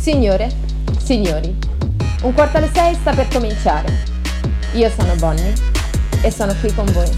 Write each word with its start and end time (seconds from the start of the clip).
Signore, 0.00 0.50
signori, 0.96 1.54
un 2.22 2.32
quarto 2.32 2.56
alle 2.56 2.70
sei 2.72 2.94
sta 2.94 3.12
per 3.12 3.28
cominciare. 3.28 4.02
Io 4.72 4.88
sono 4.88 5.14
Bonnie 5.16 5.52
e 6.22 6.30
sono 6.30 6.54
qui 6.58 6.72
con 6.72 6.86
voi. 6.86 7.10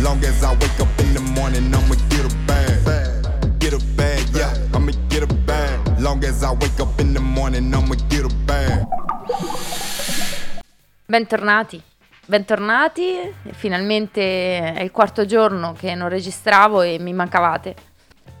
Long 0.00 0.22
as 0.22 0.40
I 0.42 0.54
wake 0.54 0.80
up 0.80 1.00
in 1.00 1.12
the 1.12 1.20
morning, 1.34 1.74
I'ma 1.74 1.96
get 2.08 2.24
a 2.24 2.34
bag. 2.44 3.58
Get 3.58 3.72
a 3.72 3.80
bag, 3.96 4.22
yeah, 4.32 4.52
I'ma 4.72 4.92
get 5.08 5.24
a 5.24 5.34
bag. 5.44 5.80
Long 5.98 6.22
as 6.22 6.44
I 6.44 6.52
wake 6.52 6.78
up 6.80 7.00
in 7.00 7.12
the 7.12 7.20
morning, 7.20 7.74
I'ma 7.74 7.96
get 8.08 8.24
a 8.24 8.32
bag. 8.44 8.86
Bentornati, 11.04 11.82
bentornati, 12.26 13.32
finalmente 13.52 14.74
è 14.74 14.82
il 14.82 14.90
quarto 14.90 15.24
giorno 15.24 15.72
che 15.72 15.94
non 15.94 16.08
registravo 16.08 16.82
e 16.82 16.98
mi 16.98 17.12
mancavate. 17.12 17.74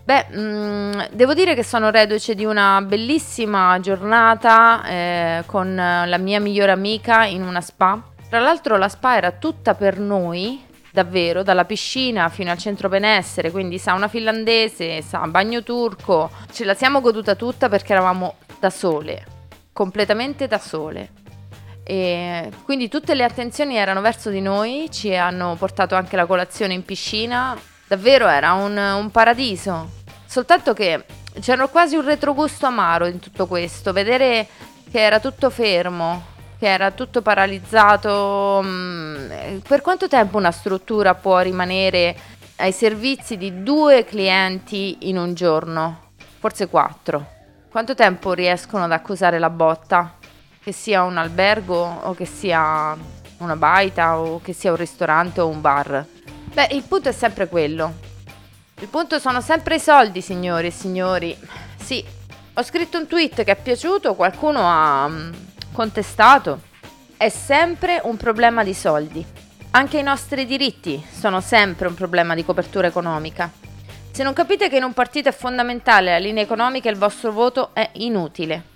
Beh, 0.04 0.26
mh, 0.28 1.08
devo 1.12 1.34
dire 1.34 1.54
che 1.54 1.64
sono 1.64 1.90
reduce 1.90 2.34
di 2.34 2.44
una 2.44 2.80
bellissima 2.82 3.78
giornata 3.80 4.84
eh, 4.84 5.42
con 5.46 5.74
la 5.74 6.18
mia 6.18 6.38
migliore 6.38 6.70
amica 6.70 7.24
in 7.24 7.42
una 7.42 7.60
spa. 7.60 8.00
Tra 8.28 8.38
l'altro 8.38 8.76
la 8.76 8.88
spa 8.88 9.16
era 9.16 9.32
tutta 9.32 9.74
per 9.74 9.98
noi, 9.98 10.64
davvero, 10.92 11.42
dalla 11.42 11.64
piscina 11.64 12.28
fino 12.28 12.50
al 12.50 12.58
centro 12.58 12.88
benessere, 12.88 13.50
quindi 13.50 13.78
sauna 13.78 14.08
finlandese, 14.08 15.02
sa, 15.02 15.26
bagno 15.26 15.62
turco. 15.62 16.30
Ce 16.52 16.64
la 16.64 16.74
siamo 16.74 17.00
goduta 17.00 17.34
tutta 17.34 17.68
perché 17.68 17.92
eravamo 17.92 18.36
da 18.60 18.70
sole, 18.70 19.24
completamente 19.72 20.46
da 20.46 20.58
sole. 20.58 21.15
E 21.88 22.50
quindi 22.64 22.88
tutte 22.88 23.14
le 23.14 23.22
attenzioni 23.22 23.76
erano 23.76 24.00
verso 24.00 24.30
di 24.30 24.40
noi, 24.40 24.88
ci 24.90 25.14
hanno 25.14 25.54
portato 25.54 25.94
anche 25.94 26.16
la 26.16 26.26
colazione 26.26 26.74
in 26.74 26.84
piscina, 26.84 27.56
davvero 27.86 28.26
era 28.26 28.54
un, 28.54 28.76
un 28.76 29.10
paradiso. 29.12 29.90
Soltanto 30.26 30.72
che 30.72 31.04
c'era 31.40 31.68
quasi 31.68 31.94
un 31.94 32.04
retrogusto 32.04 32.66
amaro 32.66 33.06
in 33.06 33.20
tutto 33.20 33.46
questo, 33.46 33.92
vedere 33.92 34.48
che 34.90 35.00
era 35.00 35.20
tutto 35.20 35.48
fermo, 35.48 36.24
che 36.58 36.66
era 36.66 36.90
tutto 36.90 37.22
paralizzato. 37.22 38.60
mm, 38.64 39.58
Per 39.58 39.80
quanto 39.80 40.08
tempo 40.08 40.38
una 40.38 40.50
struttura 40.50 41.14
può 41.14 41.38
rimanere 41.38 42.16
ai 42.56 42.72
servizi 42.72 43.36
di 43.36 43.62
due 43.62 44.04
clienti 44.04 45.08
in 45.08 45.18
un 45.18 45.34
giorno? 45.34 46.10
Forse 46.40 46.66
quattro. 46.66 47.34
Quanto 47.70 47.94
tempo 47.94 48.32
riescono 48.32 48.84
ad 48.84 48.92
accusare 48.92 49.38
la 49.38 49.50
botta? 49.50 50.15
Che 50.66 50.72
sia 50.72 51.04
un 51.04 51.16
albergo 51.16 51.76
o 51.76 52.12
che 52.12 52.24
sia 52.24 52.96
una 53.36 53.54
baita 53.54 54.18
o 54.18 54.40
che 54.42 54.52
sia 54.52 54.72
un 54.72 54.76
ristorante 54.76 55.40
o 55.40 55.46
un 55.46 55.60
bar. 55.60 56.04
Beh, 56.52 56.70
il 56.72 56.82
punto 56.82 57.08
è 57.08 57.12
sempre 57.12 57.46
quello. 57.46 57.94
Il 58.80 58.88
punto 58.88 59.20
sono 59.20 59.40
sempre 59.40 59.76
i 59.76 59.78
soldi, 59.78 60.20
signori 60.20 60.66
e 60.66 60.70
signori. 60.72 61.38
Sì, 61.80 62.04
ho 62.52 62.62
scritto 62.64 62.98
un 62.98 63.06
tweet 63.06 63.44
che 63.44 63.52
è 63.52 63.54
piaciuto, 63.54 64.16
qualcuno 64.16 64.58
ha 64.64 65.06
mm, 65.08 65.32
contestato. 65.70 66.62
È 67.16 67.28
sempre 67.28 68.00
un 68.02 68.16
problema 68.16 68.64
di 68.64 68.74
soldi. 68.74 69.24
Anche 69.70 69.98
i 69.98 70.02
nostri 70.02 70.46
diritti 70.46 71.00
sono 71.08 71.40
sempre 71.40 71.86
un 71.86 71.94
problema 71.94 72.34
di 72.34 72.44
copertura 72.44 72.88
economica. 72.88 73.48
Se 74.10 74.24
non 74.24 74.32
capite 74.32 74.68
che 74.68 74.78
in 74.78 74.82
un 74.82 74.94
partito 74.94 75.28
è 75.28 75.32
fondamentale 75.32 76.10
la 76.10 76.18
linea 76.18 76.42
economica, 76.42 76.90
il 76.90 76.98
vostro 76.98 77.30
voto 77.30 77.70
è 77.72 77.88
inutile. 77.92 78.74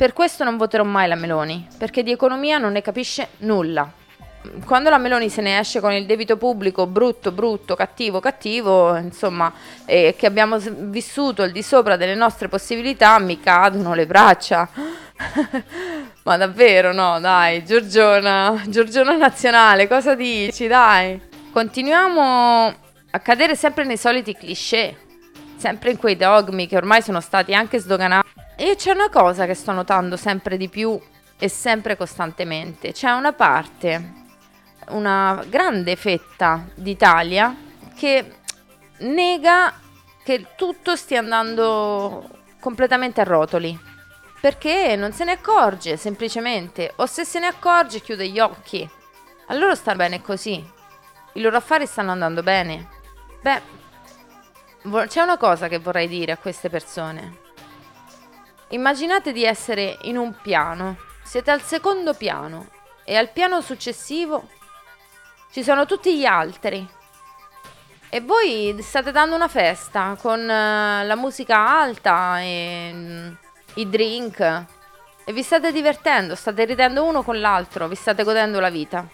Per 0.00 0.14
questo 0.14 0.44
non 0.44 0.56
voterò 0.56 0.82
mai 0.82 1.08
la 1.08 1.14
Meloni, 1.14 1.68
perché 1.76 2.02
di 2.02 2.10
economia 2.10 2.56
non 2.56 2.72
ne 2.72 2.80
capisce 2.80 3.32
nulla. 3.40 3.86
Quando 4.64 4.88
la 4.88 4.96
Meloni 4.96 5.28
se 5.28 5.42
ne 5.42 5.58
esce 5.58 5.78
con 5.80 5.92
il 5.92 6.06
debito 6.06 6.38
pubblico 6.38 6.86
brutto, 6.86 7.32
brutto, 7.32 7.76
cattivo, 7.76 8.18
cattivo, 8.18 8.96
insomma, 8.96 9.52
e 9.84 10.14
che 10.16 10.24
abbiamo 10.24 10.56
vissuto 10.58 11.42
il 11.42 11.52
di 11.52 11.62
sopra 11.62 11.96
delle 11.96 12.14
nostre 12.14 12.48
possibilità, 12.48 13.18
mi 13.18 13.40
cadono 13.40 13.92
le 13.92 14.06
braccia. 14.06 14.70
Ma 16.24 16.36
davvero 16.38 16.94
no, 16.94 17.20
dai, 17.20 17.62
Giorgiona, 17.62 18.58
Giorgiona 18.68 19.14
nazionale, 19.16 19.86
cosa 19.86 20.14
dici, 20.14 20.66
dai? 20.66 21.20
Continuiamo 21.52 22.74
a 23.10 23.18
cadere 23.18 23.54
sempre 23.54 23.84
nei 23.84 23.98
soliti 23.98 24.34
cliché, 24.34 24.96
sempre 25.58 25.90
in 25.90 25.98
quei 25.98 26.16
dogmi 26.16 26.66
che 26.66 26.78
ormai 26.78 27.02
sono 27.02 27.20
stati 27.20 27.52
anche 27.52 27.78
sdoganati. 27.78 28.39
E 28.62 28.76
c'è 28.76 28.90
una 28.90 29.08
cosa 29.08 29.46
che 29.46 29.54
sto 29.54 29.72
notando 29.72 30.18
sempre 30.18 30.58
di 30.58 30.68
più 30.68 31.00
e 31.38 31.48
sempre 31.48 31.96
costantemente. 31.96 32.92
C'è 32.92 33.10
una 33.10 33.32
parte, 33.32 34.12
una 34.88 35.42
grande 35.48 35.96
fetta 35.96 36.66
d'Italia 36.74 37.56
che 37.96 38.40
nega 38.98 39.72
che 40.22 40.48
tutto 40.56 40.94
stia 40.94 41.20
andando 41.20 42.28
completamente 42.60 43.22
a 43.22 43.24
rotoli. 43.24 43.74
Perché 44.42 44.94
non 44.94 45.12
se 45.12 45.24
ne 45.24 45.32
accorge 45.32 45.96
semplicemente, 45.96 46.92
o 46.96 47.06
se 47.06 47.24
se 47.24 47.38
ne 47.38 47.46
accorge 47.46 48.02
chiude 48.02 48.28
gli 48.28 48.40
occhi. 48.40 48.86
A 49.46 49.54
loro 49.54 49.74
sta 49.74 49.94
bene 49.94 50.20
così. 50.20 50.62
I 51.32 51.40
loro 51.40 51.56
affari 51.56 51.86
stanno 51.86 52.12
andando 52.12 52.42
bene. 52.42 52.88
Beh, 53.40 53.62
c'è 55.06 55.22
una 55.22 55.38
cosa 55.38 55.66
che 55.66 55.78
vorrei 55.78 56.08
dire 56.08 56.32
a 56.32 56.36
queste 56.36 56.68
persone. 56.68 57.48
Immaginate 58.72 59.32
di 59.32 59.44
essere 59.44 59.98
in 60.02 60.16
un 60.16 60.32
piano, 60.40 60.96
siete 61.24 61.50
al 61.50 61.60
secondo 61.60 62.14
piano 62.14 62.68
e 63.04 63.16
al 63.16 63.30
piano 63.30 63.60
successivo 63.60 64.48
ci 65.50 65.64
sono 65.64 65.86
tutti 65.86 66.16
gli 66.16 66.24
altri. 66.24 66.88
E 68.08 68.20
voi 68.20 68.76
state 68.80 69.10
dando 69.10 69.34
una 69.34 69.48
festa 69.48 70.16
con 70.20 70.38
eh, 70.48 71.04
la 71.04 71.16
musica 71.16 71.80
alta 71.80 72.40
e 72.40 72.90
mm, 72.92 73.32
i 73.74 73.88
drink 73.88 74.40
e 74.40 75.32
vi 75.32 75.42
state 75.42 75.72
divertendo, 75.72 76.36
state 76.36 76.64
ridendo 76.64 77.02
uno 77.02 77.24
con 77.24 77.40
l'altro, 77.40 77.88
vi 77.88 77.96
state 77.96 78.22
godendo 78.22 78.60
la 78.60 78.70
vita. 78.70 79.04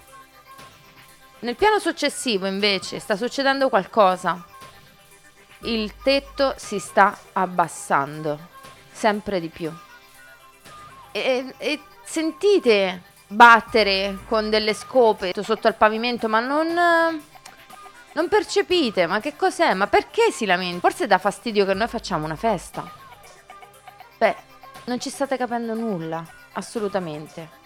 Nel 1.39 1.57
piano 1.57 1.79
successivo 1.79 2.47
invece 2.47 2.99
sta 2.99 3.17
succedendo 3.17 3.71
qualcosa. 3.71 4.45
Il 5.61 5.95
tetto 6.03 6.53
si 6.59 6.79
sta 6.79 7.17
abbassando 7.33 8.55
sempre 8.97 9.41
di 9.41 9.49
più. 9.49 9.71
E, 11.13 11.55
e 11.59 11.81
sentite 12.03 13.03
battere 13.29 14.19
con 14.27 14.49
delle 14.49 14.73
scope 14.73 15.33
sotto 15.43 15.67
al 15.67 15.75
pavimento, 15.75 16.29
ma 16.29 16.41
non, 16.41 16.69
non 18.13 18.29
percepite. 18.29 19.07
Ma 19.07 19.21
che 19.21 19.37
cos'è? 19.37 19.75
Ma 19.75 19.87
perché 19.87 20.31
si 20.31 20.47
lamenta? 20.47 20.81
Forse 20.81 21.07
dà 21.07 21.19
fastidio 21.19 21.67
che 21.67 21.75
noi 21.75 21.89
facciamo 21.89 22.25
una 22.25 22.37
festa. 22.37 22.91
Beh, 24.19 24.37
non 24.85 24.99
ci 24.99 25.11
state 25.11 25.37
capendo 25.37 25.75
nulla, 25.75 26.25
assolutamente. 26.53 27.65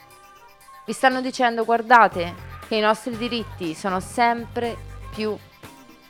Vi 0.85 0.93
stanno 0.93 1.21
dicendo, 1.21 1.65
guardate, 1.65 2.35
che 2.67 2.75
i 2.75 2.81
nostri 2.81 3.17
diritti 3.17 3.75
sono 3.75 4.01
sempre 4.01 4.77
più 5.15 5.37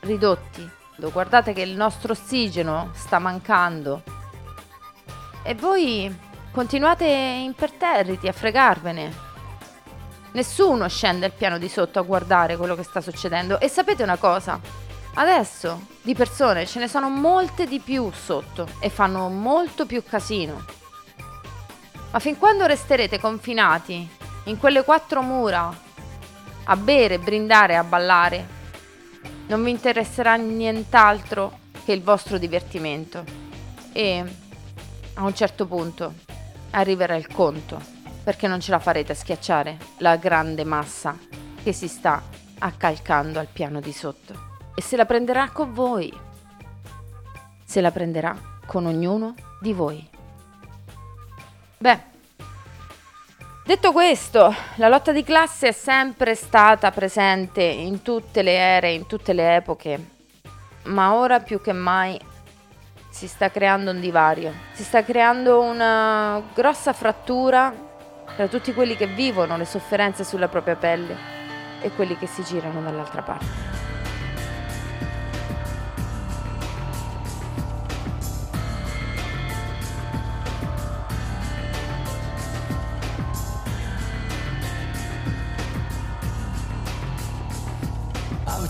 ridotti. 0.00 0.78
Guardate 0.96 1.54
che 1.54 1.62
il 1.62 1.74
nostro 1.74 2.12
ossigeno 2.12 2.90
sta 2.94 3.18
mancando. 3.18 4.09
E 5.42 5.54
voi 5.54 6.14
continuate 6.50 7.06
imperterriti 7.06 8.28
a 8.28 8.32
fregarvene. 8.32 9.28
Nessuno 10.32 10.86
scende 10.88 11.24
al 11.26 11.32
piano 11.32 11.58
di 11.58 11.68
sotto 11.68 11.98
a 11.98 12.02
guardare 12.02 12.56
quello 12.56 12.76
che 12.76 12.82
sta 12.82 13.00
succedendo. 13.00 13.58
E 13.58 13.68
sapete 13.68 14.02
una 14.02 14.16
cosa? 14.16 14.60
Adesso 15.14 15.86
di 16.02 16.14
persone 16.14 16.66
ce 16.66 16.78
ne 16.78 16.88
sono 16.88 17.08
molte 17.08 17.66
di 17.66 17.80
più 17.80 18.10
sotto 18.12 18.68
e 18.80 18.90
fanno 18.90 19.28
molto 19.28 19.86
più 19.86 20.04
casino. 20.04 20.64
Ma 22.10 22.18
fin 22.18 22.38
quando 22.38 22.66
resterete 22.66 23.18
confinati 23.18 24.08
in 24.44 24.58
quelle 24.58 24.84
quattro 24.84 25.22
mura 25.22 25.74
a 26.64 26.76
bere, 26.76 27.18
brindare 27.18 27.72
e 27.72 27.76
a 27.76 27.84
ballare, 27.84 28.46
non 29.46 29.64
vi 29.64 29.70
interesserà 29.70 30.34
nient'altro 30.34 31.58
che 31.84 31.92
il 31.92 32.02
vostro 32.02 32.38
divertimento. 32.38 33.24
E 33.92 34.24
a 35.20 35.24
un 35.24 35.34
certo 35.34 35.66
punto 35.66 36.14
arriverà 36.70 37.14
il 37.14 37.26
conto, 37.26 37.78
perché 38.24 38.48
non 38.48 38.58
ce 38.58 38.70
la 38.70 38.78
farete 38.78 39.12
a 39.12 39.14
schiacciare 39.14 39.76
la 39.98 40.16
grande 40.16 40.64
massa 40.64 41.16
che 41.62 41.74
si 41.74 41.88
sta 41.88 42.22
accalcando 42.58 43.38
al 43.38 43.48
piano 43.52 43.80
di 43.80 43.92
sotto. 43.92 44.48
E 44.74 44.80
se 44.80 44.96
la 44.96 45.04
prenderà 45.04 45.50
con 45.50 45.74
voi, 45.74 46.10
se 47.62 47.82
la 47.82 47.90
prenderà 47.90 48.34
con 48.64 48.86
ognuno 48.86 49.34
di 49.60 49.74
voi. 49.74 50.08
Beh, 51.76 52.00
detto 53.66 53.92
questo, 53.92 54.54
la 54.76 54.88
lotta 54.88 55.12
di 55.12 55.22
classe 55.22 55.68
è 55.68 55.72
sempre 55.72 56.34
stata 56.34 56.90
presente 56.90 57.62
in 57.62 58.00
tutte 58.00 58.40
le 58.40 58.54
ere, 58.54 58.92
in 58.92 59.06
tutte 59.06 59.34
le 59.34 59.56
epoche, 59.56 60.10
ma 60.84 61.12
ora 61.12 61.40
più 61.40 61.60
che 61.60 61.72
mai 61.72 62.18
si 63.10 63.26
sta 63.26 63.50
creando 63.50 63.90
un 63.90 64.00
divario, 64.00 64.52
si 64.72 64.82
sta 64.82 65.04
creando 65.04 65.60
una 65.60 66.42
grossa 66.54 66.92
frattura 66.92 67.72
tra 68.36 68.46
tutti 68.48 68.72
quelli 68.72 68.96
che 68.96 69.06
vivono 69.06 69.56
le 69.56 69.66
sofferenze 69.66 70.24
sulla 70.24 70.48
propria 70.48 70.76
pelle 70.76 71.16
e 71.82 71.90
quelli 71.90 72.16
che 72.16 72.26
si 72.26 72.42
girano 72.42 72.80
dall'altra 72.80 73.22
parte. 73.22 73.78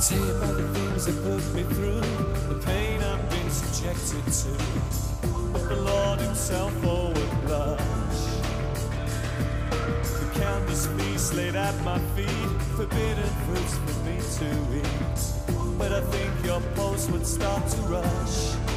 Tell 0.09 0.19
you 0.19 0.35
about 0.35 0.57
the 0.57 0.67
things 0.73 1.05
that 1.05 1.23
put 1.23 1.55
me 1.55 1.63
through, 1.63 2.01
the 2.49 2.59
pain 2.65 3.03
I've 3.03 3.31
been 3.31 3.40
subjected 3.51 4.25
to. 4.33 4.51
But 5.53 5.69
the 5.69 5.77
Lord 5.83 6.21
Himself 6.21 6.73
oh, 6.85 7.09
would 7.09 7.47
blush. 7.47 8.23
The 10.21 10.41
countless 10.41 10.87
feasts 10.87 11.35
laid 11.35 11.57
at 11.57 11.75
my 11.85 11.99
feet, 12.15 12.51
forbidden 12.77 13.31
fruits 13.47 13.77
for 13.77 13.97
me 14.05 14.19
to 14.39 14.49
eat. 14.79 15.79
But 15.79 15.93
I 15.93 16.01
think 16.01 16.45
your 16.45 16.61
pulse 16.77 17.09
would 17.11 17.27
start 17.27 17.67
to 17.69 17.83
rush. 17.83 18.70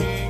Walking 0.00 0.29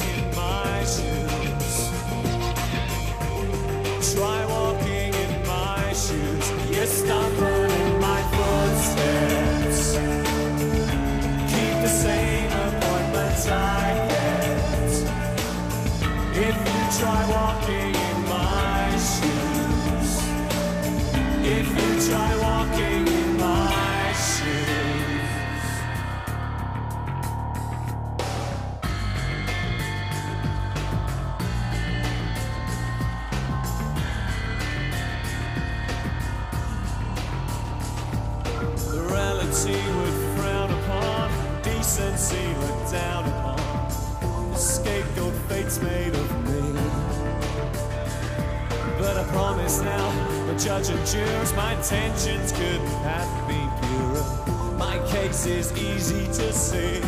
judge 50.61 50.91
and 50.91 51.07
jurors, 51.07 51.55
my 51.55 51.73
intentions 51.73 52.53
couldn't 52.53 52.87
have 53.03 53.49
been 53.49 53.71
purer. 53.81 54.77
My 54.77 54.99
case 55.09 55.47
is 55.47 55.73
easy 55.73 56.27
to 56.27 56.53
see. 56.53 57.01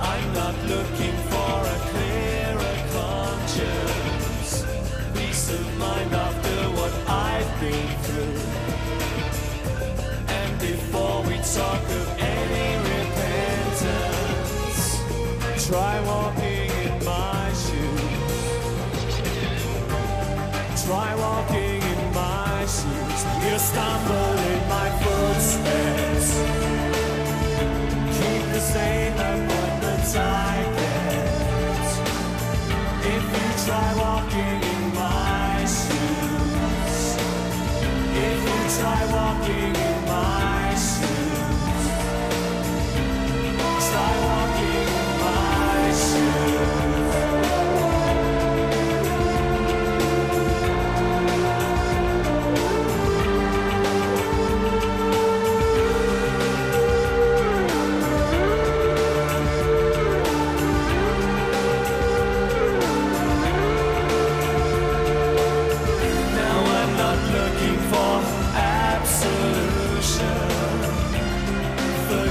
I'm 0.00 0.32
not 0.32 0.54
looking 0.64 1.29
Try 20.90 21.14
walking 21.14 21.80
in 21.80 22.12
my 22.12 22.66
shoes. 22.66 23.22
You 23.44 23.56
stumble 23.60 24.38
in 24.50 24.60
my 24.68 24.88
footsteps. 25.00 26.28
Keep 28.16 28.42
the 28.54 28.58
same 28.58 29.14
appointments 29.14 30.16
I 30.16 30.56
get. 30.78 31.90
If 33.14 33.24
you 33.34 33.48
try 33.66 33.88
walking 34.02 34.58
in 34.74 34.82
my 34.96 35.64
shoes. 35.76 36.98
If 38.26 38.38
you 38.48 38.60
try 38.80 39.00
walking 39.14 39.89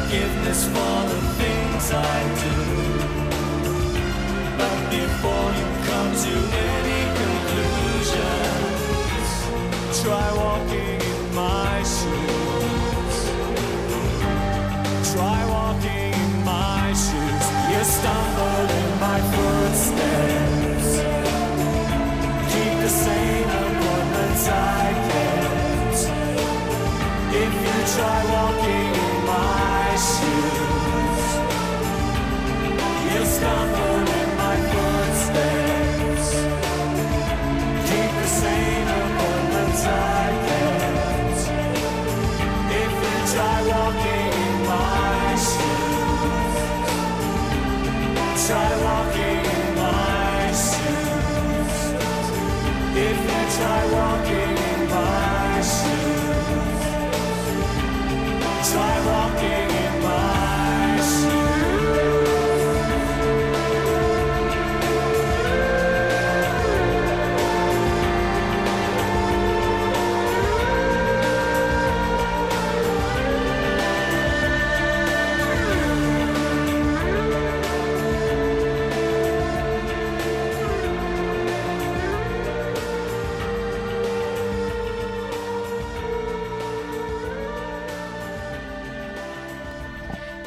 forgiveness 0.10 0.66
for 0.66 1.06
the 1.08 1.20
things 1.38 1.92
I 1.92 2.22
do. 2.42 2.56
But 4.58 4.78
before 4.90 5.50
you 5.60 5.68
come 5.90 6.12
to 6.26 6.34
any 6.74 7.02
conclusions, 7.22 8.42
try 10.02 10.28
walking 10.42 11.00
in 11.14 11.22
my 11.36 11.84
shoes. 11.94 13.18
Try 15.14 15.40
walking 15.56 16.14
in 16.26 16.32
my 16.44 16.86
shoes. 17.04 17.46
You 17.72 17.82
stumble 17.84 18.68
in 18.82 18.90
my 19.06 19.20
footsteps. 19.34 20.90
Keep 22.52 22.74
the 22.82 22.92
same 23.06 23.50
appointments 23.62 24.46
I 24.50 24.94
get. 25.12 25.98
If 27.44 27.54
you 27.64 27.76
try 27.96 28.29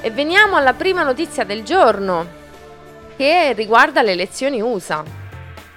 E 0.04 0.10
veniamo 0.10 0.56
alla 0.56 0.72
prima 0.72 1.04
notizia 1.04 1.44
del 1.44 1.62
giorno, 1.62 2.26
che 3.16 3.52
riguarda 3.52 4.02
le 4.02 4.10
elezioni 4.10 4.60
USA. 4.60 5.04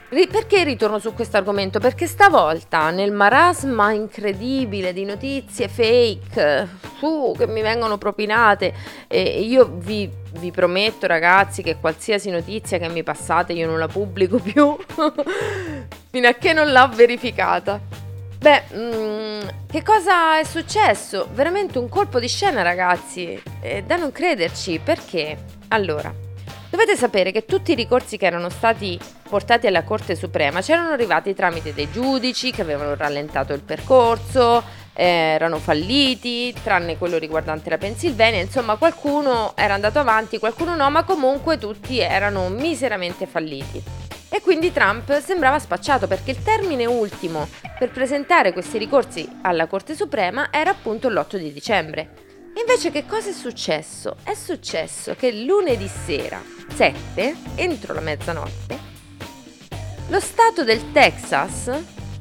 Perché 0.10 0.64
ritorno 0.64 0.98
su 0.98 1.14
questo 1.14 1.38
argomento? 1.38 1.80
Perché 1.80 2.08
stavolta 2.08 2.90
nel 2.90 3.12
marasma 3.12 3.92
incredibile 3.92 4.94
di 4.94 5.06
notizie 5.06 5.68
fake 5.68 6.68
su, 6.98 7.36
che 7.38 7.46
mi 7.46 7.62
vengono 7.62 8.00
propinate, 8.00 8.74
e 9.08 9.42
io 9.42 9.70
vi, 9.76 10.10
vi 10.40 10.50
prometto 10.50 11.06
ragazzi 11.06 11.62
che 11.62 11.78
qualsiasi 11.80 12.32
notizia 12.32 12.80
che 12.80 12.90
mi 12.90 13.04
passate 13.04 13.54
io 13.54 13.68
non 13.68 13.78
la 13.78 13.88
pubblico 13.88 14.40
più. 14.40 14.76
fino 16.10 16.28
a 16.28 16.34
che 16.34 16.52
non 16.52 16.72
l'ho 16.72 16.90
verificata. 16.96 18.05
Beh, 18.46 18.62
mm, 18.76 19.42
che 19.72 19.82
cosa 19.82 20.38
è 20.38 20.44
successo? 20.44 21.28
Veramente 21.34 21.80
un 21.80 21.90
colpo 21.90 22.20
di 22.20 22.28
scena, 22.28 22.62
ragazzi. 22.62 23.42
È 23.60 23.82
da 23.82 23.96
non 23.96 24.12
crederci, 24.12 24.80
perché? 24.84 25.36
Allora, 25.70 26.14
dovete 26.70 26.96
sapere 26.96 27.32
che 27.32 27.46
tutti 27.46 27.72
i 27.72 27.76
ricorsi 27.76 28.18
che 28.18 28.28
erano 28.28 28.50
stati 28.50 29.00
portati 29.28 29.66
alla 29.66 29.84
Corte 29.84 30.14
Suprema 30.14 30.62
c'erano 30.62 30.92
arrivati 30.92 31.34
tramite 31.34 31.74
dei 31.74 31.90
giudici 31.90 32.52
che 32.52 32.62
avevano 32.62 32.94
rallentato 32.94 33.52
il 33.54 33.62
percorso, 33.62 34.64
eh, 34.94 35.04
erano 35.04 35.58
falliti, 35.58 36.54
tranne 36.62 37.00
quello 37.00 37.18
riguardante 37.18 37.72
la 37.72 37.80
Pennsylvania, 37.80 38.42
insomma 38.42 38.76
qualcuno 38.76 39.54
era 39.56 39.74
andato 39.74 39.98
avanti, 39.98 40.38
qualcuno 40.38 40.76
no, 40.76 40.88
ma 40.92 41.04
comunque 41.04 41.58
tutti 41.58 41.98
erano 41.98 42.50
miseramente 42.50 43.26
falliti. 43.26 44.05
E 44.30 44.42
quindi 44.42 44.72
Trump 44.72 45.20
sembrava 45.22 45.60
spacciato 45.60 46.08
perché 46.08 46.32
il 46.32 46.44
termine 46.44 46.86
ultimo 46.86 47.48
per 47.78 47.92
presentare 47.92 48.54
questi 48.54 48.78
ricorsi 48.78 49.28
alla 49.42 49.68
Corte 49.68 49.96
Suprema 49.96 50.50
era 50.52 50.72
appunto 50.72 51.10
l'8 51.10 51.38
di 51.38 51.54
dicembre. 51.54 52.24
Invece 52.58 52.92
che 52.92 53.06
cosa 53.06 53.30
è 53.30 53.34
successo? 53.34 54.16
È 54.24 54.34
successo 54.34 55.16
che 55.16 55.32
lunedì 55.44 55.88
sera, 55.88 56.42
7, 56.74 57.36
entro 57.56 57.94
la 57.94 58.02
mezzanotte, 58.02 58.94
lo 60.10 60.20
Stato 60.20 60.64
del 60.64 60.92
Texas, 60.92 61.72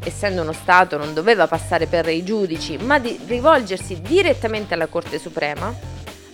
essendo 0.03 0.41
uno 0.41 0.53
Stato 0.53 0.97
non 0.97 1.13
doveva 1.13 1.47
passare 1.47 1.87
per 1.87 2.09
i 2.09 2.25
giudici, 2.25 2.79
ma 2.79 2.99
di 2.99 3.21
rivolgersi 3.27 4.01
direttamente 4.01 4.73
alla 4.73 4.87
Corte 4.87 5.19
Suprema, 5.19 5.73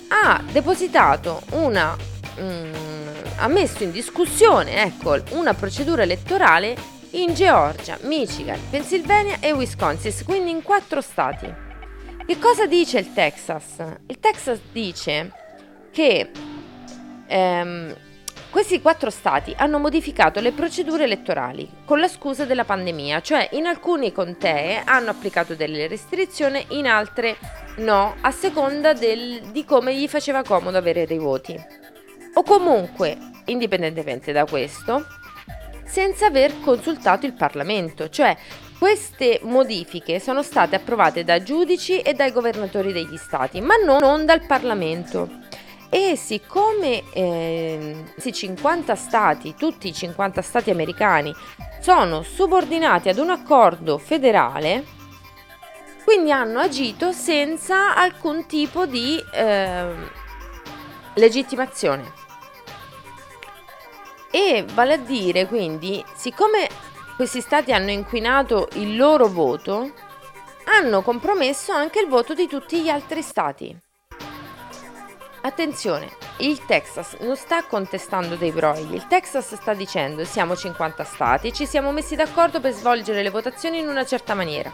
ha 0.09 0.43
depositato 0.51 1.43
una... 1.51 1.97
Mm, 2.41 3.10
ha 3.41 3.49
messo 3.49 3.83
in 3.83 3.91
discussione 3.91 4.83
ecco, 4.83 5.17
una 5.31 5.55
procedura 5.55 6.03
elettorale 6.03 6.77
in 7.13 7.33
Georgia, 7.33 7.99
Michigan, 8.03 8.61
Pennsylvania 8.69 9.39
e 9.41 9.53
Wisconsin, 9.53 10.13
quindi 10.25 10.51
in 10.51 10.63
quattro 10.63 11.01
stati. 11.01 11.53
Che 12.27 12.39
cosa 12.39 12.67
dice 12.67 12.99
il 12.99 13.13
Texas? 13.15 13.83
Il 14.07 14.21
Texas 14.21 14.61
dice 14.71 15.33
che 15.91 16.31
ehm, 17.27 17.97
questi 18.51 18.81
quattro 18.83 19.11
stati 19.11 19.55
hanno 19.57 19.79
modificato 19.79 20.41
le 20.41 20.53
procedure 20.53 21.05
elettorali 21.05 21.69
con 21.87 21.99
la 21.99 22.09
scusa 22.09 22.45
della 22.45 22.65
pandemia, 22.65 23.23
cioè 23.23 23.49
in 23.53 23.67
alcune 23.67 24.13
contee 24.13 24.83
hanno 24.85 25.11
applicato 25.11 25.55
delle 25.55 25.89
restrizioni, 25.89 26.65
in 26.69 26.87
altre 26.87 27.37
no, 27.77 28.17
a 28.21 28.31
seconda 28.31 28.93
del, 28.93 29.41
di 29.51 29.65
come 29.65 29.97
gli 29.97 30.09
faceva 30.09 30.43
comodo 30.43 30.77
avere 30.77 31.07
dei 31.07 31.19
voti. 31.19 31.80
O 32.35 32.43
comunque, 32.43 33.19
indipendentemente 33.47 34.33
da 34.33 34.45
questo, 34.45 35.07
senza 35.85 36.27
aver 36.27 36.61
consultato 36.61 37.27
il 37.27 37.33
Parlamento, 37.33 38.09
cioè 38.09 38.37
queste 38.79 39.41
modifiche 39.43 40.21
sono 40.21 40.43
state 40.43 40.77
approvate 40.77 41.25
da 41.25 41.43
giudici 41.43 42.01
e 42.01 42.15
dai 42.15 42.33
governatori 42.33 42.93
degli 42.93 43.17
stati, 43.17 43.61
ma 43.61 43.75
non, 43.77 44.25
dal 44.25 44.47
Parlamento. 44.47 45.29
E 45.91 46.15
siccome 46.17 47.03
eh, 47.13 48.05
50 48.31 48.95
stati, 48.95 49.55
tutti 49.57 49.89
i 49.89 49.93
50 49.93 50.41
stati 50.41 50.71
americani, 50.71 51.35
sono 51.81 52.23
subordinati 52.23 53.09
ad 53.09 53.19
un 53.19 53.31
accordo 53.31 53.99
federale, 53.99 54.85
quindi 56.05 56.31
hanno 56.31 56.61
agito 56.61 57.13
senza 57.13 57.97
alcun 57.97 58.47
tipo 58.47 58.87
di 58.87 59.23
eh, 59.33 59.93
legittimazione. 61.15 62.20
E 64.31 64.65
vale 64.75 64.95
a 64.95 64.99
dire 64.99 65.47
quindi, 65.47 66.05
siccome 66.15 66.69
questi 67.17 67.41
stati 67.41 67.73
hanno 67.73 67.91
inquinato 67.91 68.69
il 68.75 68.97
loro 68.97 69.27
voto, 69.27 69.93
hanno 70.65 71.03
compromesso 71.03 71.73
anche 71.73 72.01
il 72.01 72.09
voto 72.09 72.33
di 72.33 72.47
tutti 72.47 72.81
gli 72.81 72.89
altri 72.89 73.23
stati. 73.23 73.77
Attenzione, 75.43 76.09
il 76.39 76.65
Texas 76.67 77.17
non 77.21 77.35
sta 77.35 77.65
contestando 77.65 78.37
dei 78.37 78.53
brogli, 78.53 78.95
il 78.95 79.07
Texas 79.07 79.55
sta 79.55 79.73
dicendo 79.75 80.25
siamo 80.25 80.55
50 80.55 81.03
stati 81.03 81.49
e 81.49 81.53
ci 81.53 81.67
siamo 81.67 81.93
messi 81.93 82.15
d'accordo 82.15 82.61
per 82.61 82.73
svolgere 82.73 83.23
le 83.23 83.31
votazioni 83.31 83.79
in 83.79 83.89
una 83.89 84.05
certa 84.05 84.35
maniera. 84.35 84.71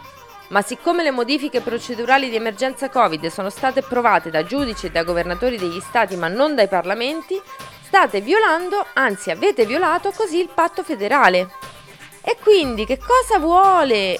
Ma 0.49 0.61
siccome 0.61 1.03
le 1.03 1.11
modifiche 1.11 1.61
procedurali 1.61 2.29
di 2.29 2.35
emergenza 2.35 2.89
Covid 2.89 3.27
sono 3.27 3.49
state 3.49 3.79
approvate 3.79 4.29
da 4.29 4.43
giudici 4.43 4.85
e 4.85 4.91
da 4.91 5.03
governatori 5.03 5.57
degli 5.57 5.79
stati 5.79 6.15
ma 6.15 6.27
non 6.27 6.53
dai 6.53 6.67
parlamenti, 6.67 7.41
state 7.87 8.19
violando, 8.19 8.85
anzi 8.95 9.31
avete 9.31 9.65
violato 9.65 10.11
così 10.11 10.39
il 10.39 10.49
patto 10.53 10.83
federale. 10.83 11.47
E 12.21 12.35
quindi 12.43 12.85
che 12.85 12.97
cosa 12.97 13.39
vuole 13.39 14.19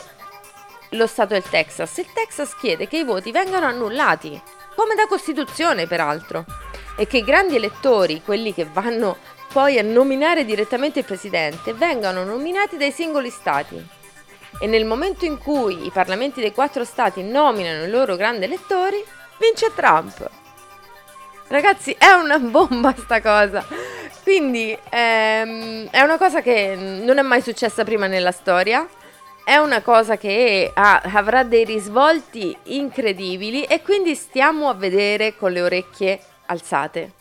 lo 0.91 1.05
Stato 1.05 1.33
del 1.33 1.43
Texas? 1.43 1.97
Il 1.97 2.07
Texas 2.13 2.55
chiede 2.55 2.87
che 2.87 2.99
i 2.99 3.03
voti 3.03 3.31
vengano 3.31 3.65
annullati, 3.65 4.41
come 4.73 4.95
da 4.95 5.05
Costituzione 5.05 5.85
peraltro, 5.85 6.45
e 6.95 7.07
che 7.07 7.17
i 7.17 7.25
grandi 7.25 7.57
elettori, 7.57 8.21
quelli 8.23 8.53
che 8.53 8.65
vanno 8.71 9.17
poi 9.51 9.77
a 9.77 9.83
nominare 9.83 10.45
direttamente 10.45 10.99
il 10.99 11.05
Presidente, 11.05 11.73
vengano 11.73 12.23
nominati 12.23 12.77
dai 12.77 12.93
singoli 12.93 13.29
Stati. 13.29 13.85
E 14.61 14.65
nel 14.65 14.85
momento 14.85 15.25
in 15.25 15.37
cui 15.37 15.85
i 15.85 15.91
parlamenti 15.91 16.39
dei 16.39 16.53
quattro 16.53 16.85
Stati 16.85 17.21
nominano 17.21 17.83
i 17.83 17.89
loro 17.89 18.15
grandi 18.15 18.45
elettori, 18.45 19.03
vince 19.39 19.73
Trump. 19.75 20.46
Ragazzi, 21.47 21.95
è 21.97 22.09
una 22.11 22.39
bomba 22.39 22.93
sta 22.97 23.21
cosa. 23.21 23.65
Quindi 24.21 24.77
ehm, 24.89 25.87
è 25.89 26.01
una 26.01 26.17
cosa 26.17 26.41
che 26.41 26.75
non 26.75 27.17
è 27.17 27.21
mai 27.21 27.41
successa 27.41 27.83
prima 27.83 28.07
nella 28.07 28.31
storia. 28.31 28.87
È 29.45 29.55
una 29.55 29.81
cosa 29.81 30.17
che 30.17 30.69
ha, 30.73 31.01
avrà 31.05 31.43
dei 31.43 31.63
risvolti 31.63 32.55
incredibili 32.63 33.63
e 33.63 33.81
quindi 33.81 34.13
stiamo 34.15 34.67
a 34.67 34.73
vedere 34.73 35.37
con 35.37 35.53
le 35.53 35.61
orecchie 35.61 36.19
alzate. 36.47 37.13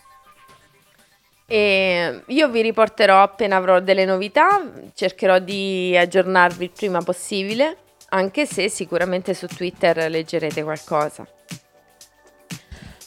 E 1.47 2.23
io 2.26 2.49
vi 2.49 2.62
riporterò 2.62 3.23
appena 3.23 3.54
avrò 3.54 3.78
delle 3.78 4.04
novità, 4.04 4.61
cercherò 4.92 5.38
di 5.38 5.97
aggiornarvi 5.97 6.64
il 6.64 6.73
prima 6.73 7.00
possibile, 7.02 7.76
anche 8.09 8.47
se 8.47 8.68
sicuramente 8.68 9.33
su 9.33 9.47
Twitter 9.47 10.11
leggerete 10.11 10.64
qualcosa. 10.64 11.25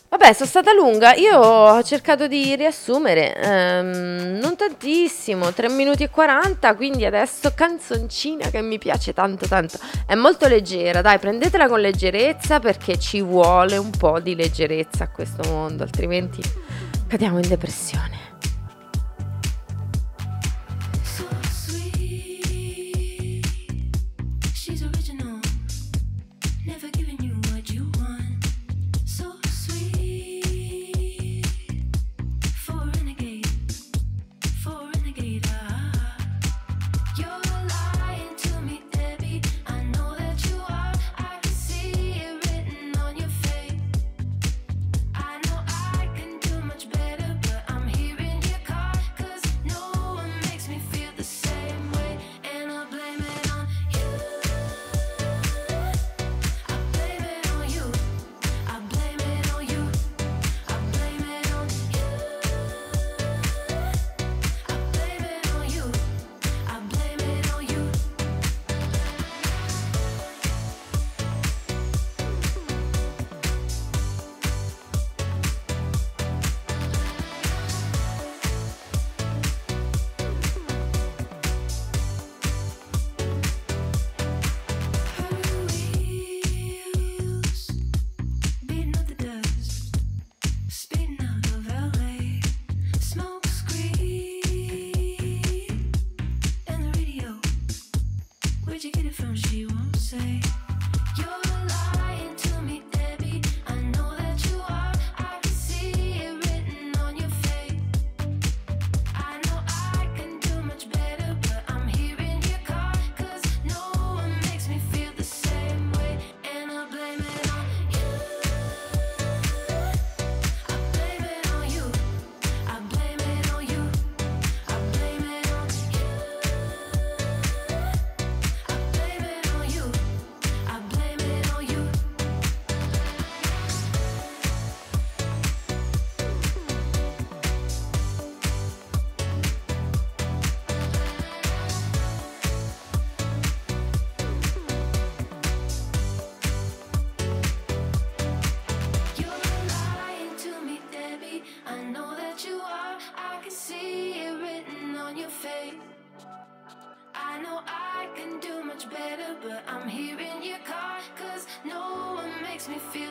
Vabbè, 0.10 0.34
sono 0.34 0.50
stata 0.50 0.74
lunga, 0.74 1.14
io 1.14 1.38
ho 1.38 1.84
cercato 1.84 2.28
di 2.28 2.56
riassumere, 2.56 3.36
ehm, 3.36 4.40
non 4.42 4.56
tantissimo, 4.56 5.54
3 5.54 5.70
minuti 5.70 6.02
e 6.02 6.10
40, 6.10 6.74
quindi 6.74 7.06
adesso 7.06 7.52
canzoncina 7.54 8.50
che 8.50 8.60
mi 8.64 8.80
piace 8.80 9.14
tanto 9.14 9.48
tanto. 9.48 9.78
È 10.08 10.16
molto 10.16 10.48
leggera, 10.48 11.02
dai, 11.02 11.20
prendetela 11.20 11.68
con 11.68 11.80
leggerezza 11.80 12.60
perché 12.60 12.98
ci 12.98 13.22
vuole 13.22 13.78
un 13.78 13.92
po' 13.92 14.20
di 14.20 14.34
leggerezza 14.34 15.04
a 15.04 15.10
questo 15.10 15.48
mondo, 15.48 15.84
altrimenti 15.84 16.42
cadiamo 17.08 17.38
in 17.38 17.48
depressione. 17.48 18.29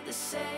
The 0.09 0.15
same 0.15 0.58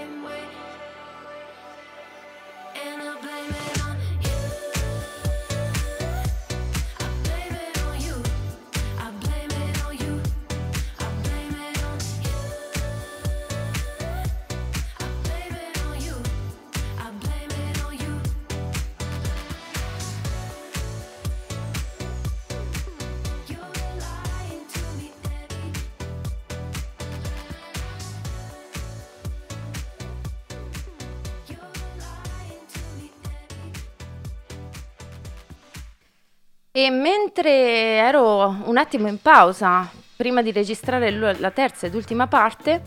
E 36.82 36.88
mentre 36.88 37.98
ero 37.98 38.56
un 38.64 38.78
attimo 38.78 39.06
in 39.06 39.20
pausa, 39.20 39.86
prima 40.16 40.40
di 40.40 40.50
registrare 40.50 41.10
la 41.10 41.50
terza 41.50 41.84
ed 41.84 41.94
ultima 41.94 42.26
parte, 42.26 42.80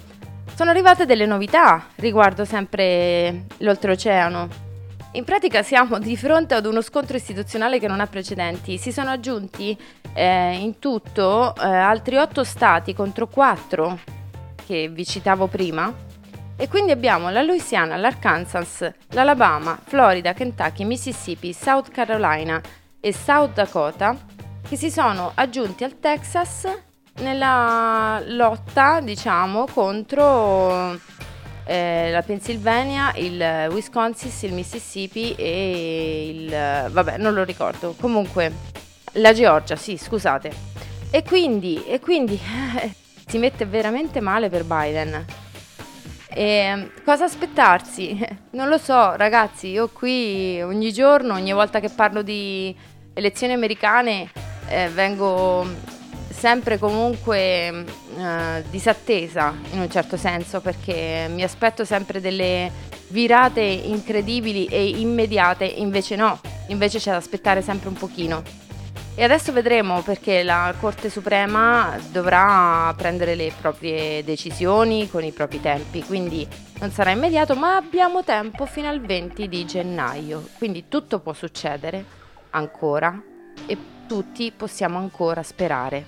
sono 0.56 0.72
arrivate 0.72 1.06
delle 1.06 1.28
novità 1.28 1.90
riguardo 1.98 2.44
sempre 2.44 3.46
l'oltreoceano. 3.58 4.48
In 5.12 5.24
pratica 5.24 5.62
siamo 5.62 6.00
di 6.00 6.18
fronte 6.18 6.56
ad 6.56 6.66
uno 6.66 6.82
scontro 6.82 7.18
istituzionale 7.18 7.78
che 7.78 7.88
non 7.88 8.00
ha 8.00 8.08
precedenti. 8.08 8.80
Si 8.80 8.92
sono 8.92 9.12
aggiunti 9.12 9.78
eh, 10.16 10.54
in 10.56 10.80
tutto 10.80 11.54
eh, 11.56 11.64
altri 11.64 12.18
otto 12.18 12.44
stati 12.44 12.96
contro 12.96 13.28
quattro 13.28 14.00
che 14.66 14.90
vi 14.90 15.06
citavo 15.06 15.46
prima. 15.46 15.94
E 16.56 16.67
quindi 16.67 16.91
abbiamo 16.91 17.30
la 17.30 17.44
Louisiana, 17.44 17.96
l'Arkansas, 17.98 18.91
l'Alabama, 19.10 19.80
Florida, 19.86 20.34
Kentucky, 20.34 20.84
Mississippi, 20.84 21.54
South 21.54 21.89
Carolina 21.89 22.60
e 23.06 23.12
South 23.12 23.52
Dakota 23.52 24.16
che 24.66 24.78
si 24.78 24.89
sono 24.89 25.34
aggiunti 25.36 25.84
al 25.84 26.00
Texas 26.00 26.66
nella 27.16 28.24
lotta, 28.26 29.02
diciamo, 29.02 29.66
contro 29.66 30.98
eh, 31.66 32.10
la 32.12 32.22
Pennsylvania, 32.22 33.12
il 33.18 33.68
Wisconsin, 33.72 34.32
il 34.48 34.54
Mississippi 34.54 35.36
e 35.36 36.30
il... 36.34 36.92
vabbè, 36.92 37.18
non 37.18 37.34
lo 37.34 37.44
ricordo. 37.44 37.94
Comunque, 38.00 38.54
la 39.16 39.34
Georgia, 39.34 39.76
sì, 39.76 39.98
scusate. 39.98 40.52
E 41.12 41.24
quindi, 41.24 41.86
e 41.86 42.00
quindi 42.00 42.39
si 43.28 43.38
mette 43.38 43.66
veramente 43.66 44.22
male 44.22 44.48
per 44.48 44.63
Biden. 44.63 45.26
E 46.36 46.89
cosa 47.04 47.26
aspettarsi? 47.26 48.18
Non 48.54 48.70
lo 48.70 48.78
so, 48.78 49.16
ragazzi, 49.16 49.70
io 49.70 49.89
qui 49.89 50.62
ogni 50.62 50.94
giorno, 50.94 51.34
ogni 51.34 51.54
volta 51.54 51.80
che 51.80 51.89
parlo 51.89 52.22
di 52.22 52.76
elezioni 53.13 53.54
americane, 53.54 54.30
eh, 54.67 54.89
vengo 54.89 55.65
sempre 56.30 56.78
comunque 56.78 57.86
eh, 58.17 58.63
disattesa 58.69 59.54
in 59.71 59.80
un 59.80 59.89
certo 59.89 60.17
senso 60.17 60.62
perché 60.62 61.28
mi 61.30 61.43
aspetto 61.43 61.86
sempre 61.86 62.19
delle 62.19 62.71
virate 63.10 63.62
incredibili 63.62 64.65
e 64.65 64.89
immediate, 64.89 65.65
invece 65.65 66.15
no, 66.15 66.39
invece 66.67 66.99
c'è 66.99 67.12
da 67.12 67.17
aspettare 67.17 67.62
sempre 67.62 67.89
un 67.89 67.95
pochino. 67.95 68.41
E 69.15 69.23
adesso 69.23 69.52
vedremo 69.52 70.02
perché 70.02 70.41
la 70.41 70.73
Corte 70.80 71.08
Suprema 71.12 71.95
dovrà 72.12 72.91
prendere 72.97 73.36
le 73.36 73.54
proprie 73.62 74.23
decisioni 74.23 75.08
con 75.08 75.23
i 75.23 75.32
propri 75.32 75.62
tempi, 75.62 76.04
quindi 76.04 76.47
non 76.80 76.89
sarà 76.89 77.12
immediato, 77.12 77.54
ma 77.54 77.76
abbiamo 77.76 78.23
tempo 78.23 78.65
fino 78.65 78.89
al 78.89 78.99
20 79.02 79.47
di 79.47 79.65
gennaio, 79.65 80.49
quindi 80.58 80.86
tutto 80.89 81.19
può 81.19 81.34
succedere 81.34 82.21
ancora 82.54 83.22
e 83.66 83.78
tutti 84.08 84.52
possiamo 84.56 84.98
ancora 84.98 85.44
sperare. 85.44 86.06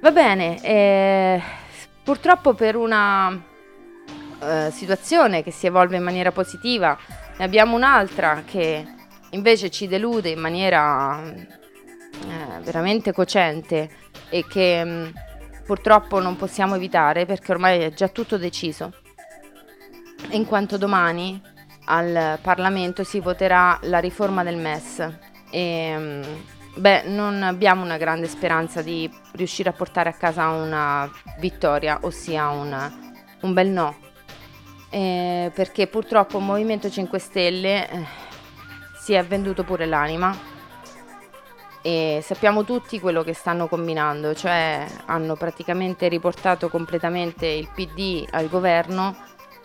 Va 0.00 0.12
bene, 0.12 0.62
eh, 0.62 1.42
purtroppo 2.04 2.54
per 2.54 2.76
una 2.76 3.30
eh, 4.40 4.70
situazione 4.70 5.42
che 5.42 5.50
si 5.50 5.66
evolve 5.66 5.96
in 5.96 6.04
maniera 6.04 6.30
positiva, 6.30 6.96
ne 7.36 7.44
abbiamo 7.44 7.74
un'altra 7.74 8.42
che 8.46 8.86
invece 9.30 9.70
ci 9.70 9.88
delude 9.88 10.30
in 10.30 10.38
maniera 10.38 11.20
eh, 11.24 12.60
veramente 12.62 13.12
cocente 13.12 13.90
e 14.28 14.46
che 14.46 14.84
mh, 14.84 15.12
purtroppo 15.64 16.20
non 16.20 16.36
possiamo 16.36 16.76
evitare 16.76 17.26
perché 17.26 17.52
ormai 17.52 17.80
è 17.80 17.90
già 17.92 18.08
tutto 18.08 18.38
deciso. 18.38 18.92
In 20.30 20.46
quanto 20.46 20.78
domani 20.78 21.40
al 21.88 22.38
Parlamento 22.42 23.02
si 23.02 23.20
voterà 23.20 23.78
la 23.82 23.98
riforma 23.98 24.42
del 24.42 24.56
MES 24.56 25.08
e 25.50 25.96
mh, 25.96 26.22
beh, 26.76 27.02
non 27.06 27.42
abbiamo 27.42 27.82
una 27.82 27.96
grande 27.96 28.28
speranza 28.28 28.82
di 28.82 29.10
riuscire 29.32 29.70
a 29.70 29.72
portare 29.72 30.10
a 30.10 30.12
casa 30.14 30.48
una 30.48 31.10
vittoria, 31.38 31.98
ossia 32.02 32.48
un, 32.48 32.92
un 33.40 33.52
bel 33.52 33.68
no. 33.68 33.96
Eh, 34.90 35.50
perché 35.54 35.86
purtroppo 35.86 36.38
il 36.38 36.44
Movimento 36.44 36.88
5 36.88 37.18
Stelle 37.18 37.90
eh, 37.90 38.04
si 38.98 39.12
è 39.12 39.24
venduto 39.24 39.62
pure 39.62 39.84
l'anima 39.84 40.34
e 41.82 42.20
sappiamo 42.22 42.64
tutti 42.64 42.98
quello 42.98 43.22
che 43.22 43.32
stanno 43.32 43.68
combinando, 43.68 44.34
cioè 44.34 44.86
hanno 45.06 45.36
praticamente 45.36 46.08
riportato 46.08 46.68
completamente 46.68 47.46
il 47.46 47.68
PD 47.74 48.26
al 48.30 48.48
governo, 48.48 49.16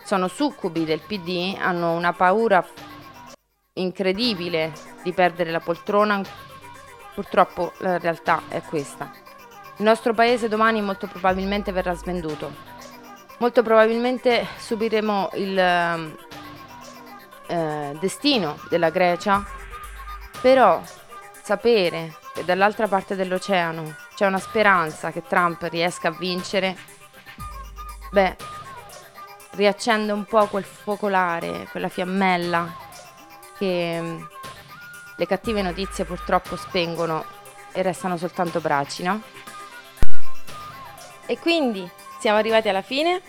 sono 0.04 0.28
succubi 0.28 0.84
del 0.84 1.00
PD, 1.00 1.56
hanno 1.58 1.92
una 1.92 2.12
paura 2.12 2.64
incredibile 3.74 4.72
di 5.02 5.12
perdere 5.12 5.50
la 5.50 5.60
poltrona, 5.60 6.22
purtroppo 7.14 7.72
la 7.78 7.98
realtà 7.98 8.42
è 8.48 8.60
questa. 8.62 9.10
Il 9.78 9.84
nostro 9.84 10.14
paese 10.14 10.48
domani 10.48 10.80
molto 10.80 11.08
probabilmente 11.08 11.72
verrà 11.72 11.94
svenduto. 11.94 12.52
Molto 13.38 13.62
probabilmente 13.62 14.46
subiremo 14.58 15.30
il 15.34 15.58
eh, 17.46 17.96
destino 17.98 18.58
della 18.68 18.90
Grecia, 18.90 19.44
però 20.40 20.80
sapere 21.42 22.16
che 22.32 22.44
dall'altra 22.44 22.86
parte 22.86 23.16
dell'oceano 23.16 23.96
c'è 24.14 24.26
una 24.26 24.38
speranza 24.38 25.10
che 25.10 25.22
Trump 25.22 25.62
riesca 25.62 26.08
a 26.08 26.16
vincere, 26.16 26.76
beh, 28.12 28.36
riaccende 29.54 30.12
un 30.12 30.24
po' 30.24 30.46
quel 30.46 30.64
focolare, 30.64 31.66
quella 31.70 31.88
fiammella 31.88 32.72
che 33.58 33.98
mm, 34.00 34.22
le 35.16 35.26
cattive 35.26 35.62
notizie 35.62 36.04
purtroppo 36.04 36.56
spengono 36.56 37.24
e 37.72 37.82
restano 37.82 38.16
soltanto 38.16 38.60
bracci, 38.60 39.02
no? 39.02 39.22
E 41.26 41.38
quindi 41.38 41.88
siamo 42.20 42.38
arrivati 42.38 42.68
alla 42.68 42.82
fine. 42.82 43.20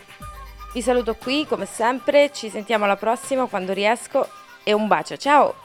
Vi 0.73 0.81
saluto 0.81 1.15
qui 1.15 1.45
come 1.47 1.65
sempre, 1.65 2.31
ci 2.33 2.49
sentiamo 2.49 2.83
alla 2.83 2.97
prossima 2.97 3.45
quando 3.45 3.71
riesco 3.71 4.27
e 4.63 4.73
un 4.73 4.87
bacio, 4.87 5.15
ciao! 5.15 5.64